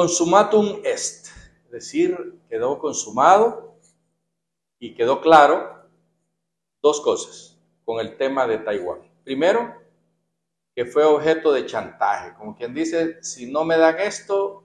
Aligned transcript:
consumatum 0.00 0.80
est, 0.82 1.26
es 1.66 1.70
decir, 1.70 2.40
quedó 2.48 2.78
consumado 2.78 3.76
y 4.78 4.94
quedó 4.94 5.20
claro 5.20 5.90
dos 6.80 7.02
cosas 7.02 7.60
con 7.84 8.00
el 8.00 8.16
tema 8.16 8.46
de 8.46 8.56
Taiwán. 8.56 9.02
Primero, 9.24 9.74
que 10.74 10.86
fue 10.86 11.04
objeto 11.04 11.52
de 11.52 11.66
chantaje, 11.66 12.32
como 12.32 12.56
quien 12.56 12.72
dice, 12.72 13.22
si 13.22 13.52
no 13.52 13.66
me 13.66 13.76
dan 13.76 13.98
esto, 13.98 14.64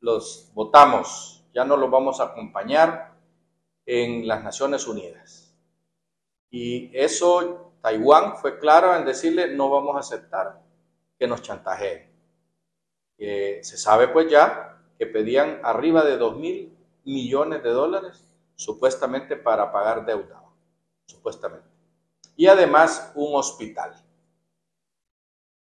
los 0.00 0.50
votamos, 0.52 1.46
ya 1.54 1.64
no 1.64 1.76
los 1.76 1.88
vamos 1.88 2.18
a 2.18 2.24
acompañar 2.24 3.14
en 3.86 4.26
las 4.26 4.42
Naciones 4.42 4.88
Unidas. 4.88 5.54
Y 6.50 6.90
eso, 6.92 7.72
Taiwán 7.82 8.36
fue 8.36 8.58
claro 8.58 8.96
en 8.96 9.04
decirle, 9.04 9.54
no 9.54 9.70
vamos 9.70 9.94
a 9.94 10.00
aceptar 10.00 10.60
que 11.16 11.28
nos 11.28 11.40
chantajeen. 11.40 12.09
Se 13.20 13.76
sabe 13.76 14.08
pues 14.08 14.30
ya 14.30 14.78
que 14.98 15.06
pedían 15.06 15.60
arriba 15.62 16.04
de 16.04 16.16
2 16.16 16.36
mil 16.36 16.76
millones 17.04 17.62
de 17.62 17.70
dólares 17.70 18.26
supuestamente 18.54 19.36
para 19.36 19.72
pagar 19.72 20.04
deuda, 20.04 20.42
supuestamente. 21.06 21.68
Y 22.36 22.46
además 22.46 23.12
un 23.14 23.34
hospital. 23.34 23.94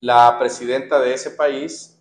La 0.00 0.36
presidenta 0.38 1.00
de 1.00 1.14
ese 1.14 1.30
país 1.30 2.00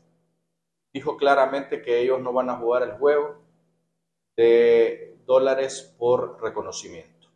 dijo 0.94 1.18
claramente 1.18 1.82
que 1.82 2.00
ellos 2.00 2.20
no 2.22 2.34
van 2.34 2.50
a 2.50 2.58
jugar 2.58 2.84
el 2.84 2.94
juego 2.94 3.42
de 4.36 5.20
dólares 5.26 5.96
por 5.98 6.42
reconocimiento. 6.42 7.28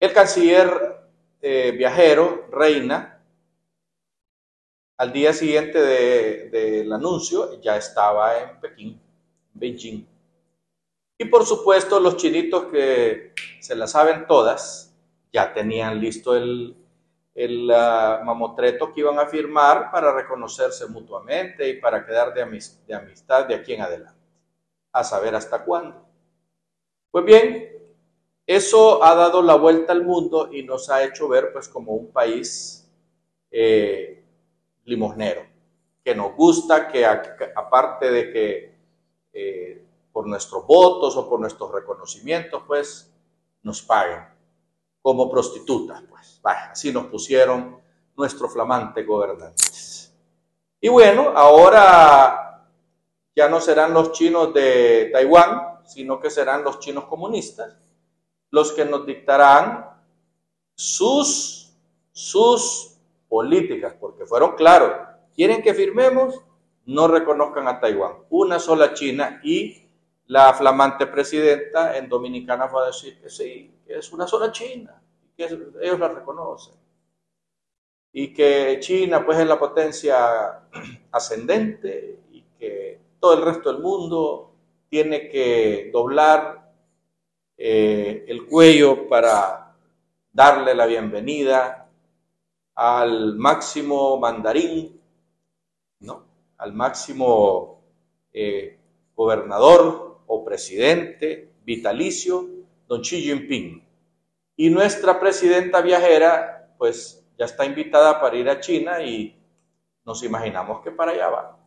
El 0.00 0.12
canciller 0.12 1.02
eh, 1.40 1.72
viajero, 1.72 2.46
Reina, 2.50 3.17
al 4.98 5.12
día 5.12 5.32
siguiente 5.32 5.80
del 5.80 6.92
anuncio 6.92 7.60
ya 7.60 7.76
estaba 7.76 8.36
en 8.38 8.60
Pekín, 8.60 9.00
Beijing. 9.54 10.04
Y 11.16 11.24
por 11.26 11.46
supuesto 11.46 12.00
los 12.00 12.16
chinitos 12.16 12.64
que 12.64 13.32
se 13.60 13.76
la 13.76 13.86
saben 13.86 14.26
todas, 14.26 14.92
ya 15.32 15.52
tenían 15.52 16.00
listo 16.00 16.36
el, 16.36 16.76
el 17.34 17.70
uh, 17.70 18.24
mamotreto 18.24 18.92
que 18.92 19.00
iban 19.00 19.18
a 19.20 19.26
firmar 19.26 19.92
para 19.92 20.12
reconocerse 20.12 20.86
mutuamente 20.88 21.68
y 21.68 21.80
para 21.80 22.04
quedar 22.04 22.34
de, 22.34 22.44
de 22.86 22.94
amistad 22.94 23.46
de 23.46 23.54
aquí 23.54 23.74
en 23.74 23.82
adelante. 23.82 24.18
A 24.92 25.04
saber 25.04 25.34
hasta 25.34 25.64
cuándo. 25.64 26.04
Pues 27.12 27.24
bien, 27.24 27.68
eso 28.46 29.04
ha 29.04 29.14
dado 29.14 29.42
la 29.42 29.54
vuelta 29.54 29.92
al 29.92 30.04
mundo 30.04 30.48
y 30.52 30.64
nos 30.64 30.90
ha 30.90 31.04
hecho 31.04 31.28
ver 31.28 31.52
pues 31.52 31.68
como 31.68 31.92
un 31.92 32.10
país 32.10 32.90
eh, 33.50 34.17
limosnero, 34.88 35.42
que 36.02 36.14
nos 36.14 36.34
gusta 36.34 36.88
que 36.88 37.04
aparte 37.04 38.10
de 38.10 38.32
que 38.32 38.78
eh, 39.32 39.84
por 40.12 40.26
nuestros 40.26 40.66
votos 40.66 41.16
o 41.16 41.28
por 41.28 41.38
nuestros 41.38 41.70
reconocimientos 41.70 42.62
pues 42.66 43.12
nos 43.62 43.82
paguen 43.82 44.24
como 45.02 45.30
prostitutas, 45.30 46.02
pues. 46.08 46.40
así 46.42 46.92
nos 46.92 47.06
pusieron 47.06 47.80
nuestros 48.16 48.52
flamantes 48.52 49.06
gobernantes. 49.06 50.12
Y 50.80 50.88
bueno, 50.88 51.32
ahora 51.34 52.66
ya 53.34 53.48
no 53.48 53.60
serán 53.60 53.94
los 53.94 54.12
chinos 54.12 54.52
de 54.52 55.10
Taiwán, 55.12 55.80
sino 55.84 56.18
que 56.20 56.30
serán 56.30 56.64
los 56.64 56.80
chinos 56.80 57.04
comunistas 57.04 57.76
los 58.50 58.72
que 58.72 58.84
nos 58.84 59.06
dictarán 59.06 59.86
sus, 60.74 61.72
sus 62.12 62.97
políticas, 63.28 63.94
porque 63.98 64.26
fueron 64.26 64.54
claros, 64.56 64.92
quieren 65.34 65.62
que 65.62 65.74
firmemos, 65.74 66.42
no 66.86 67.06
reconozcan 67.06 67.68
a 67.68 67.80
Taiwán, 67.80 68.14
una 68.30 68.58
sola 68.58 68.94
China 68.94 69.40
y 69.44 69.88
la 70.26 70.52
flamante 70.54 71.06
presidenta 71.06 71.96
en 71.96 72.08
Dominicana 72.08 72.68
fue 72.68 72.82
a 72.82 72.86
decir 72.86 73.20
que 73.20 73.30
sí, 73.30 73.70
que 73.86 73.98
es 73.98 74.12
una 74.12 74.26
sola 74.26 74.52
China, 74.52 75.00
que 75.36 75.44
ellos 75.44 75.98
la 75.98 76.08
reconocen. 76.08 76.74
Y 78.12 78.32
que 78.32 78.78
China 78.80 79.24
pues 79.24 79.38
es 79.38 79.46
la 79.46 79.58
potencia 79.58 80.62
ascendente 81.12 82.20
y 82.30 82.42
que 82.58 83.00
todo 83.20 83.34
el 83.34 83.42
resto 83.42 83.72
del 83.72 83.82
mundo 83.82 84.52
tiene 84.88 85.28
que 85.28 85.90
doblar 85.92 86.72
eh, 87.56 88.24
el 88.28 88.46
cuello 88.46 89.08
para 89.08 89.74
darle 90.32 90.74
la 90.74 90.86
bienvenida 90.86 91.87
al 92.78 93.34
máximo 93.34 94.20
mandarín, 94.20 95.00
¿no? 95.98 96.22
al 96.58 96.72
máximo 96.72 97.82
eh, 98.32 98.78
gobernador 99.16 100.20
o 100.28 100.44
presidente 100.44 101.54
vitalicio, 101.64 102.48
don 102.86 103.00
Xi 103.02 103.20
Jinping. 103.20 103.84
Y 104.54 104.70
nuestra 104.70 105.18
presidenta 105.18 105.80
viajera, 105.80 106.72
pues 106.78 107.26
ya 107.36 107.46
está 107.46 107.64
invitada 107.64 108.20
para 108.20 108.36
ir 108.36 108.48
a 108.48 108.60
China 108.60 109.02
y 109.02 109.36
nos 110.04 110.22
imaginamos 110.22 110.80
que 110.80 110.92
para 110.92 111.10
allá 111.10 111.30
va, 111.30 111.58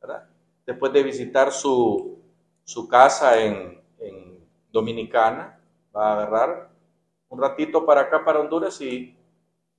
¿verdad? 0.00 0.28
Después 0.64 0.92
de 0.92 1.02
visitar 1.02 1.50
su, 1.50 2.22
casa 2.88 3.42
en, 3.42 3.82
en 3.98 4.38
Dominicana, 4.70 5.58
va 5.94 6.10
a 6.10 6.12
agarrar 6.12 6.70
un 7.28 7.40
ratito 7.40 7.84
para 7.84 8.02
acá, 8.02 8.24
para 8.24 8.38
Honduras 8.38 8.80
y 8.80 9.16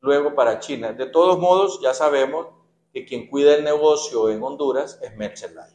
luego 0.01 0.35
para 0.35 0.59
China. 0.59 0.93
De 0.93 1.05
todos 1.05 1.39
modos, 1.39 1.79
ya 1.81 1.93
sabemos 1.93 2.47
que 2.91 3.05
quien 3.05 3.27
cuida 3.27 3.55
el 3.55 3.63
negocio 3.63 4.29
en 4.29 4.43
Honduras 4.43 4.99
es 5.01 5.15
Merchelay. 5.15 5.71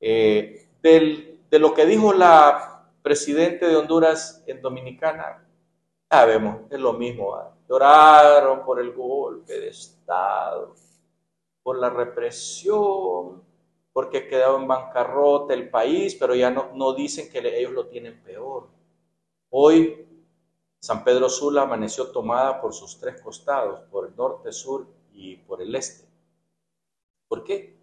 Eh, 0.00 0.68
de 0.82 1.58
lo 1.58 1.72
que 1.72 1.86
dijo 1.86 2.12
la 2.12 2.90
presidente 3.02 3.66
de 3.66 3.76
Honduras 3.76 4.42
en 4.46 4.60
Dominicana, 4.60 5.46
sabemos, 6.10 6.62
es 6.70 6.80
lo 6.80 6.92
mismo. 6.92 7.56
Lloraron 7.68 8.64
por 8.64 8.80
el 8.80 8.92
golpe 8.92 9.60
de 9.60 9.68
Estado, 9.68 10.74
por 11.62 11.78
la 11.78 11.88
represión, 11.88 13.42
porque 13.92 14.26
quedó 14.26 14.56
en 14.58 14.66
bancarrota 14.66 15.54
el 15.54 15.70
país, 15.70 16.16
pero 16.16 16.34
ya 16.34 16.50
no, 16.50 16.70
no 16.74 16.92
dicen 16.94 17.30
que 17.30 17.38
ellos 17.38 17.72
lo 17.72 17.86
tienen 17.86 18.20
peor. 18.22 18.68
Hoy 19.50 20.11
San 20.82 21.04
Pedro 21.04 21.28
Sula 21.28 21.62
amaneció 21.62 22.08
tomada 22.08 22.60
por 22.60 22.74
sus 22.74 22.98
tres 22.98 23.20
costados, 23.20 23.80
por 23.90 24.08
el 24.08 24.16
norte, 24.16 24.52
sur 24.52 24.86
y 25.12 25.36
por 25.36 25.62
el 25.62 25.74
este. 25.74 26.08
¿Por 27.28 27.44
qué? 27.44 27.82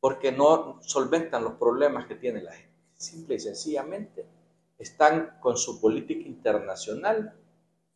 porque 0.00 0.32
no 0.32 0.78
solventan 0.82 1.44
los 1.44 1.54
problemas 1.54 2.06
que 2.06 2.14
tiene 2.14 2.42
la 2.42 2.52
gente. 2.52 2.70
Simple 2.96 3.36
y 3.36 3.40
sencillamente 3.40 4.26
están 4.78 5.38
con 5.40 5.56
su 5.56 5.80
política 5.80 6.26
internacional 6.26 7.34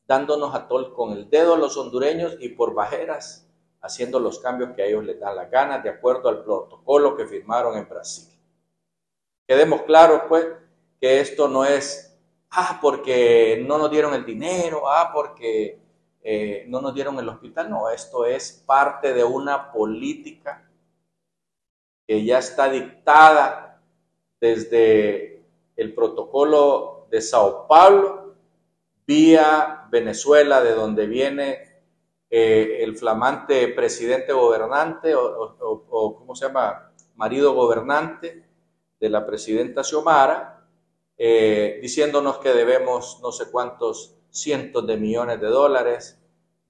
dándonos 0.06 0.54
a 0.54 0.68
con 0.68 1.12
el 1.12 1.30
dedo 1.30 1.54
a 1.54 1.58
los 1.58 1.78
hondureños 1.78 2.36
y 2.38 2.50
por 2.50 2.74
bajeras 2.74 3.48
haciendo 3.80 4.20
los 4.20 4.38
cambios 4.38 4.74
que 4.74 4.82
a 4.82 4.86
ellos 4.86 5.04
les 5.04 5.18
dan 5.18 5.36
la 5.36 5.46
gana 5.46 5.78
de 5.78 5.88
acuerdo 5.88 6.28
al 6.28 6.44
protocolo 6.44 7.16
que 7.16 7.26
firmaron 7.26 7.76
en 7.76 7.88
Brasil. 7.88 8.28
Quedemos 9.46 9.82
claros, 9.82 10.22
pues, 10.28 10.46
que 11.00 11.20
esto 11.20 11.48
no 11.48 11.64
es, 11.64 12.13
ah, 12.56 12.78
porque 12.80 13.62
no 13.66 13.78
nos 13.78 13.90
dieron 13.90 14.14
el 14.14 14.24
dinero, 14.24 14.88
ah, 14.88 15.10
porque 15.12 15.78
eh, 16.22 16.64
no 16.68 16.80
nos 16.80 16.94
dieron 16.94 17.18
el 17.18 17.28
hospital, 17.28 17.70
no, 17.70 17.90
esto 17.90 18.24
es 18.24 18.64
parte 18.66 19.12
de 19.12 19.24
una 19.24 19.72
política 19.72 20.68
que 22.06 22.24
ya 22.24 22.38
está 22.38 22.68
dictada 22.68 23.82
desde 24.40 25.42
el 25.76 25.94
protocolo 25.94 27.06
de 27.10 27.20
Sao 27.20 27.66
Paulo 27.66 28.34
vía 29.06 29.86
Venezuela, 29.90 30.62
de 30.62 30.72
donde 30.72 31.06
viene 31.06 31.74
eh, 32.30 32.78
el 32.80 32.96
flamante 32.96 33.68
presidente 33.68 34.32
gobernante 34.32 35.14
o, 35.14 36.16
¿cómo 36.18 36.34
se 36.34 36.46
llama? 36.46 36.90
Marido 37.16 37.52
gobernante 37.54 38.44
de 38.98 39.08
la 39.08 39.24
presidenta 39.26 39.84
Xiomara, 39.84 40.63
eh, 41.16 41.78
diciéndonos 41.80 42.38
que 42.38 42.50
debemos 42.50 43.20
no 43.22 43.32
sé 43.32 43.50
cuántos 43.50 44.16
cientos 44.30 44.86
de 44.86 44.96
millones 44.96 45.40
de 45.40 45.48
dólares 45.48 46.20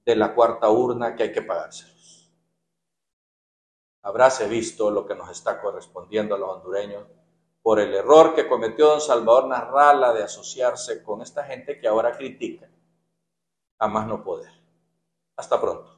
de 0.05 0.15
la 0.15 0.35
cuarta 0.35 0.69
urna 0.69 1.15
que 1.15 1.23
hay 1.23 1.31
que 1.31 1.41
pagarse 1.41 1.95
habráse 4.05 4.47
visto 4.47 4.91
lo 4.91 5.05
que 5.07 5.15
nos 5.15 5.29
está 5.31 5.59
correspondiendo 5.59 6.35
a 6.35 6.37
los 6.37 6.49
hondureños 6.49 7.07
por 7.63 7.79
el 7.79 7.93
error 7.95 8.35
que 8.35 8.47
cometió 8.47 8.87
don 8.87 9.01
Salvador 9.01 9.47
Narrala 9.47 10.13
de 10.13 10.23
asociarse 10.23 11.03
con 11.03 11.23
esta 11.23 11.43
gente 11.43 11.79
que 11.79 11.87
ahora 11.87 12.15
critica 12.15 12.69
a 13.79 13.87
más 13.87 14.07
no 14.07 14.23
poder. 14.23 14.51
Hasta 15.35 15.59
pronto. 15.59 15.94